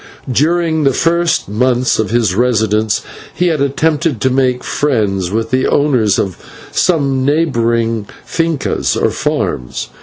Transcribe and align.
During 0.31 0.83
the 0.83 0.95
first 0.95 1.47
months 1.47 1.99
of 1.99 2.09
his 2.09 2.33
residence 2.33 3.03
he 3.35 3.49
had 3.49 3.61
attempted 3.61 4.19
to 4.21 4.31
make 4.31 4.63
friends 4.63 5.29
with 5.29 5.51
the 5.51 5.67
owners 5.67 6.17
of 6.17 6.37
some 6.71 7.23
neighbouring 7.23 8.07
/fincas/ 8.27 8.99
or 8.99 9.11
farms. 9.11 9.89